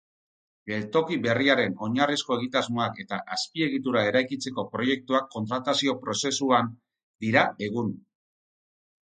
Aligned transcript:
Geltoki 0.69 1.17
berriaren 1.25 1.75
oinarrizko 1.87 2.37
egitasmoak 2.41 2.97
eta 3.03 3.19
azpiegitura 3.35 4.03
eraikitzeko 4.13 4.65
proiektuak 4.77 5.29
kontratazio 5.37 5.97
prozesuan 6.07 6.75
dira 7.29 7.47
egun. 7.71 7.95